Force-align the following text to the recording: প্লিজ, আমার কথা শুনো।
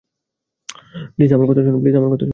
প্লিজ, 1.15 1.31
আমার 1.33 1.47
কথা 1.47 1.61
শুনো। 1.61 1.79